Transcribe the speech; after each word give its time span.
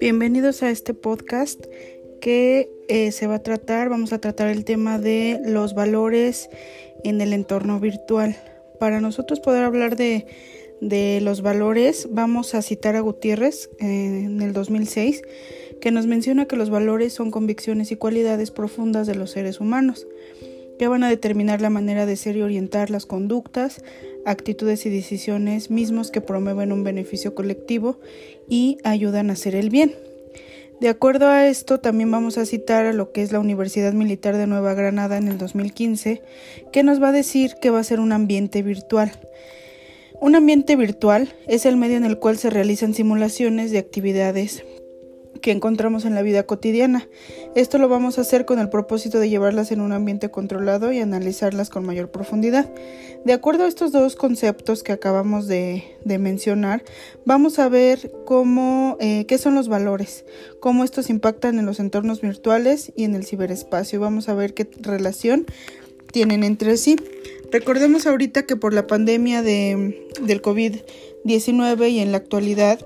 Bienvenidos 0.00 0.62
a 0.62 0.70
este 0.70 0.94
podcast 0.94 1.64
que 2.20 2.70
eh, 2.88 3.12
se 3.12 3.26
va 3.26 3.36
a 3.36 3.42
tratar, 3.42 3.88
vamos 3.88 4.12
a 4.12 4.18
tratar 4.18 4.48
el 4.48 4.64
tema 4.64 4.98
de 4.98 5.40
los 5.44 5.74
valores 5.74 6.48
en 7.04 7.20
el 7.20 7.32
entorno 7.32 7.80
virtual. 7.80 8.36
Para 8.78 9.00
nosotros 9.00 9.40
poder 9.40 9.64
hablar 9.64 9.96
de, 9.96 10.26
de 10.80 11.20
los 11.22 11.42
valores, 11.42 12.08
vamos 12.10 12.54
a 12.54 12.62
citar 12.62 12.96
a 12.96 13.00
Gutiérrez 13.00 13.70
eh, 13.80 14.22
en 14.24 14.40
el 14.42 14.52
2006, 14.52 15.22
que 15.80 15.90
nos 15.90 16.06
menciona 16.06 16.46
que 16.46 16.56
los 16.56 16.70
valores 16.70 17.12
son 17.12 17.30
convicciones 17.30 17.90
y 17.90 17.96
cualidades 17.96 18.50
profundas 18.50 19.06
de 19.06 19.14
los 19.14 19.30
seres 19.30 19.60
humanos, 19.60 20.06
que 20.78 20.88
van 20.88 21.02
a 21.02 21.08
determinar 21.08 21.60
la 21.60 21.70
manera 21.70 22.06
de 22.06 22.16
ser 22.16 22.36
y 22.36 22.42
orientar 22.42 22.90
las 22.90 23.06
conductas, 23.06 23.82
actitudes 24.24 24.86
y 24.86 24.90
decisiones 24.90 25.70
mismos 25.70 26.10
que 26.10 26.20
promueven 26.20 26.72
un 26.72 26.84
beneficio 26.84 27.34
colectivo 27.34 27.98
y 28.48 28.78
ayudan 28.84 29.30
a 29.30 29.34
hacer 29.34 29.54
el 29.54 29.70
bien. 29.70 29.94
De 30.80 30.90
acuerdo 30.90 31.28
a 31.28 31.46
esto, 31.46 31.80
también 31.80 32.10
vamos 32.10 32.36
a 32.36 32.44
citar 32.44 32.84
a 32.84 32.92
lo 32.92 33.10
que 33.10 33.22
es 33.22 33.32
la 33.32 33.40
Universidad 33.40 33.94
Militar 33.94 34.36
de 34.36 34.46
Nueva 34.46 34.74
Granada 34.74 35.16
en 35.16 35.28
el 35.28 35.38
2015, 35.38 36.20
que 36.70 36.82
nos 36.82 37.02
va 37.02 37.08
a 37.08 37.12
decir 37.12 37.54
que 37.62 37.70
va 37.70 37.78
a 37.78 37.84
ser 37.84 37.98
un 37.98 38.12
ambiente 38.12 38.62
virtual. 38.62 39.12
Un 40.20 40.34
ambiente 40.34 40.76
virtual 40.76 41.34
es 41.46 41.64
el 41.64 41.76
medio 41.76 41.96
en 41.96 42.04
el 42.04 42.18
cual 42.18 42.36
se 42.36 42.50
realizan 42.50 42.92
simulaciones 42.92 43.70
de 43.70 43.78
actividades 43.78 44.64
que 45.40 45.50
encontramos 45.50 46.04
en 46.04 46.14
la 46.14 46.22
vida 46.22 46.44
cotidiana. 46.44 47.08
Esto 47.54 47.78
lo 47.78 47.88
vamos 47.88 48.18
a 48.18 48.22
hacer 48.22 48.44
con 48.44 48.58
el 48.58 48.68
propósito 48.68 49.18
de 49.18 49.28
llevarlas 49.28 49.72
en 49.72 49.80
un 49.80 49.92
ambiente 49.92 50.30
controlado 50.30 50.92
y 50.92 51.00
analizarlas 51.00 51.70
con 51.70 51.84
mayor 51.84 52.10
profundidad. 52.10 52.70
De 53.24 53.32
acuerdo 53.32 53.64
a 53.64 53.68
estos 53.68 53.92
dos 53.92 54.16
conceptos 54.16 54.82
que 54.82 54.92
acabamos 54.92 55.46
de, 55.46 55.84
mencionar, 56.04 56.84
vamos 57.24 57.58
a 57.58 57.68
ver 57.68 58.12
cómo, 58.24 58.96
eh, 59.00 59.26
qué 59.26 59.38
son 59.38 59.54
los 59.54 59.68
valores, 59.68 60.24
cómo 60.60 60.84
estos 60.84 61.10
impactan 61.10 61.58
en 61.58 61.66
los 61.66 61.80
entornos 61.80 62.20
virtuales 62.20 62.92
y 62.96 63.04
en 63.04 63.14
el 63.14 63.24
ciberespacio. 63.24 64.00
Vamos 64.00 64.28
a 64.28 64.34
ver 64.34 64.54
qué 64.54 64.68
relación 64.80 65.46
tienen 66.12 66.44
entre 66.44 66.76
sí. 66.76 66.96
Recordemos 67.50 68.06
ahorita 68.06 68.44
que 68.44 68.56
por 68.56 68.74
la 68.74 68.86
pandemia 68.86 69.42
de, 69.42 70.08
del 70.22 70.42
COVID-19 70.42 71.90
y 71.90 72.00
en 72.00 72.12
la 72.12 72.18
actualidad 72.18 72.80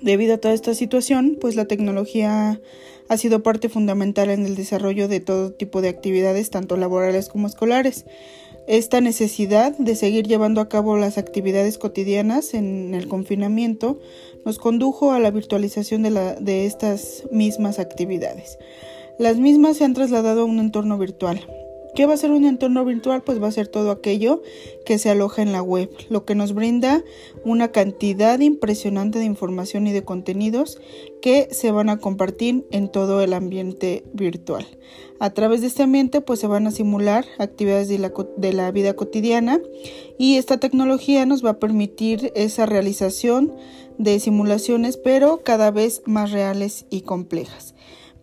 Debido 0.00 0.34
a 0.34 0.38
toda 0.38 0.54
esta 0.54 0.74
situación, 0.74 1.36
pues 1.40 1.56
la 1.56 1.64
tecnología 1.64 2.60
ha 3.08 3.16
sido 3.16 3.42
parte 3.42 3.68
fundamental 3.68 4.30
en 4.30 4.46
el 4.46 4.54
desarrollo 4.54 5.08
de 5.08 5.20
todo 5.20 5.52
tipo 5.52 5.80
de 5.80 5.88
actividades, 5.88 6.50
tanto 6.50 6.76
laborales 6.76 7.28
como 7.28 7.46
escolares. 7.46 8.04
Esta 8.68 9.00
necesidad 9.00 9.76
de 9.78 9.96
seguir 9.96 10.26
llevando 10.26 10.60
a 10.60 10.68
cabo 10.68 10.98
las 10.98 11.16
actividades 11.16 11.78
cotidianas 11.78 12.52
en 12.52 12.94
el 12.94 13.08
confinamiento 13.08 13.98
nos 14.44 14.58
condujo 14.58 15.12
a 15.12 15.20
la 15.20 15.30
virtualización 15.30 16.02
de, 16.02 16.36
de 16.38 16.66
estas 16.66 17.24
mismas 17.32 17.78
actividades. 17.78 18.58
Las 19.18 19.38
mismas 19.38 19.78
se 19.78 19.84
han 19.84 19.94
trasladado 19.94 20.42
a 20.42 20.44
un 20.44 20.60
entorno 20.60 20.98
virtual, 20.98 21.40
¿Qué 21.94 22.06
va 22.06 22.14
a 22.14 22.18
ser 22.18 22.30
un 22.30 22.44
entorno 22.44 22.84
virtual? 22.84 23.22
Pues 23.22 23.42
va 23.42 23.48
a 23.48 23.52
ser 23.52 23.68
todo 23.68 23.90
aquello 23.90 24.42
que 24.84 24.98
se 24.98 25.10
aloja 25.10 25.42
en 25.42 25.52
la 25.52 25.62
web, 25.62 25.90
lo 26.10 26.24
que 26.24 26.34
nos 26.34 26.54
brinda 26.54 27.02
una 27.44 27.72
cantidad 27.72 28.38
impresionante 28.40 29.18
de 29.18 29.24
información 29.24 29.86
y 29.86 29.92
de 29.92 30.04
contenidos 30.04 30.78
que 31.20 31.48
se 31.50 31.72
van 31.72 31.88
a 31.88 31.98
compartir 31.98 32.66
en 32.70 32.90
todo 32.90 33.20
el 33.20 33.32
ambiente 33.32 34.04
virtual. 34.12 34.66
A 35.20 35.30
través 35.30 35.60
de 35.60 35.66
este 35.66 35.82
ambiente 35.82 36.20
pues 36.20 36.40
se 36.40 36.46
van 36.46 36.66
a 36.66 36.70
simular 36.70 37.24
actividades 37.38 37.88
de 37.88 37.98
la, 37.98 38.12
de 38.36 38.52
la 38.52 38.70
vida 38.70 38.94
cotidiana 38.94 39.60
y 40.18 40.36
esta 40.36 40.58
tecnología 40.58 41.26
nos 41.26 41.44
va 41.44 41.50
a 41.50 41.58
permitir 41.58 42.32
esa 42.34 42.66
realización 42.66 43.52
de 43.98 44.20
simulaciones 44.20 44.96
pero 44.96 45.40
cada 45.42 45.70
vez 45.70 46.02
más 46.06 46.30
reales 46.30 46.86
y 46.90 47.00
complejas. 47.00 47.74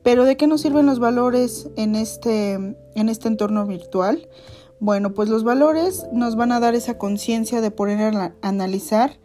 Pero 0.06 0.26
¿de 0.26 0.38
qué 0.38 0.46
nos 0.46 0.62
sirven 0.62 0.86
los 0.86 1.00
valores 1.00 1.68
en 1.78 1.96
este, 1.96 2.54
en 2.54 3.10
este 3.10 3.28
entorno 3.28 3.66
virtual? 3.66 4.30
Bueno, 4.80 5.16
pues 5.16 5.30
los 5.30 5.44
valores 5.44 6.06
nos 6.14 6.36
van 6.36 6.52
a 6.52 6.60
dar 6.60 6.76
esa 6.76 7.00
conciencia 7.00 7.60
de 7.60 7.72
poder 7.72 8.14
analizar 8.44 9.18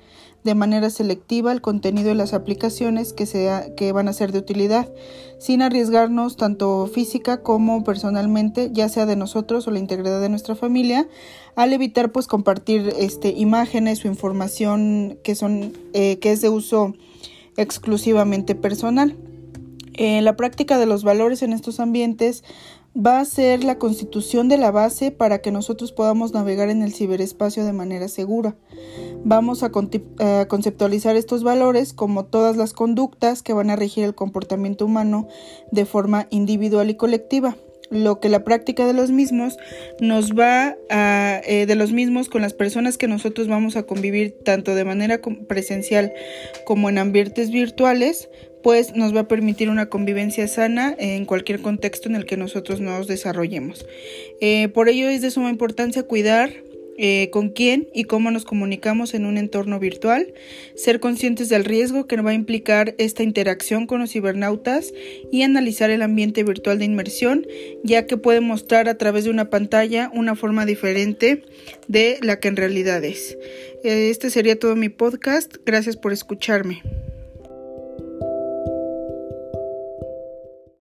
de 0.42 0.54
manera 0.54 0.88
selectiva 0.88 1.52
el 1.52 1.60
contenido 1.60 2.10
y 2.10 2.14
las 2.14 2.32
aplicaciones 2.32 3.12
que, 3.12 3.26
que 3.76 3.92
van 3.92 4.08
a 4.08 4.14
ser 4.14 4.32
de 4.32 4.38
utilidad, 4.38 4.90
sin 5.38 5.60
arriesgarnos 5.60 6.38
tanto 6.38 6.86
física 6.86 7.42
como 7.42 7.84
personalmente, 7.84 8.70
ya 8.72 8.88
sea 8.88 9.04
de 9.04 9.16
nosotros 9.16 9.68
o 9.68 9.72
la 9.72 9.80
integridad 9.80 10.22
de 10.22 10.30
nuestra 10.30 10.54
familia, 10.54 11.06
al 11.56 11.74
evitar 11.74 12.10
pues 12.10 12.26
compartir 12.26 12.94
este, 12.98 13.34
imágenes 13.36 14.02
o 14.06 14.08
información 14.08 15.18
que, 15.22 15.34
son, 15.34 15.74
eh, 15.92 16.18
que 16.20 16.32
es 16.32 16.40
de 16.40 16.48
uso 16.48 16.94
exclusivamente 17.58 18.54
personal. 18.54 19.14
La 20.00 20.34
práctica 20.34 20.78
de 20.78 20.86
los 20.86 21.04
valores 21.04 21.42
en 21.42 21.52
estos 21.52 21.78
ambientes 21.78 22.42
va 22.96 23.20
a 23.20 23.24
ser 23.26 23.64
la 23.64 23.78
constitución 23.78 24.48
de 24.48 24.56
la 24.56 24.70
base 24.70 25.10
para 25.10 25.42
que 25.42 25.52
nosotros 25.52 25.92
podamos 25.92 26.32
navegar 26.32 26.70
en 26.70 26.82
el 26.82 26.94
ciberespacio 26.94 27.66
de 27.66 27.74
manera 27.74 28.08
segura. 28.08 28.56
Vamos 29.24 29.62
a, 29.62 29.70
conceptualizar 29.70 31.16
estos 31.16 31.42
valores 31.42 31.92
como 31.92 32.24
todas 32.24 32.56
las 32.56 32.72
conductas 32.72 33.42
que 33.42 33.52
van 33.52 33.68
a 33.68 33.76
regir 33.76 34.04
el 34.04 34.14
comportamiento 34.14 34.86
humano 34.86 35.28
de 35.70 35.84
forma 35.84 36.26
individual 36.30 36.88
y 36.88 36.94
colectiva 36.94 37.56
lo 37.90 38.20
que 38.20 38.28
la 38.28 38.44
práctica 38.44 38.86
de 38.86 38.92
los 38.92 39.10
mismos 39.10 39.58
nos 40.00 40.32
va 40.32 40.76
a, 40.88 41.40
eh, 41.44 41.66
de 41.66 41.74
los 41.74 41.92
mismos 41.92 42.28
con 42.28 42.40
las 42.40 42.54
personas 42.54 42.96
que 42.96 43.08
nosotros 43.08 43.48
vamos 43.48 43.76
a 43.76 43.82
convivir 43.82 44.36
tanto 44.44 44.74
de 44.74 44.84
manera 44.84 45.20
presencial 45.48 46.12
como 46.64 46.88
en 46.88 46.98
ambientes 46.98 47.50
virtuales, 47.50 48.30
pues 48.62 48.94
nos 48.94 49.14
va 49.14 49.20
a 49.20 49.28
permitir 49.28 49.70
una 49.70 49.86
convivencia 49.86 50.46
sana 50.46 50.94
en 50.98 51.24
cualquier 51.24 51.60
contexto 51.60 52.08
en 52.08 52.14
el 52.14 52.26
que 52.26 52.36
nosotros 52.36 52.80
nos 52.80 53.06
desarrollemos. 53.06 53.86
Eh, 54.40 54.68
por 54.68 54.88
ello 54.88 55.08
es 55.08 55.22
de 55.22 55.30
suma 55.30 55.50
importancia 55.50 56.02
cuidar 56.02 56.50
eh, 57.02 57.30
con 57.30 57.48
quién 57.48 57.88
y 57.94 58.04
cómo 58.04 58.30
nos 58.30 58.44
comunicamos 58.44 59.14
en 59.14 59.24
un 59.24 59.38
entorno 59.38 59.80
virtual, 59.80 60.34
ser 60.74 61.00
conscientes 61.00 61.48
del 61.48 61.64
riesgo 61.64 62.06
que 62.06 62.20
va 62.20 62.32
a 62.32 62.34
implicar 62.34 62.94
esta 62.98 63.22
interacción 63.22 63.86
con 63.86 64.00
los 64.00 64.12
cibernautas 64.12 64.92
y 65.32 65.40
analizar 65.40 65.88
el 65.88 66.02
ambiente 66.02 66.44
virtual 66.44 66.78
de 66.78 66.84
inmersión, 66.84 67.46
ya 67.82 68.04
que 68.04 68.18
puede 68.18 68.42
mostrar 68.42 68.86
a 68.90 68.98
través 68.98 69.24
de 69.24 69.30
una 69.30 69.48
pantalla 69.48 70.10
una 70.12 70.36
forma 70.36 70.66
diferente 70.66 71.42
de 71.88 72.18
la 72.20 72.38
que 72.38 72.48
en 72.48 72.56
realidad 72.56 73.02
es. 73.02 73.38
Eh, 73.82 74.10
este 74.10 74.28
sería 74.28 74.58
todo 74.58 74.76
mi 74.76 74.90
podcast. 74.90 75.56
Gracias 75.64 75.96
por 75.96 76.12
escucharme. 76.12 76.82